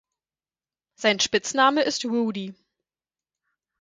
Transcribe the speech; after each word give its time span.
Sein 0.95 1.19
Spitzname 1.19 1.83
ist 1.83 2.05
Rudy. 2.05 2.55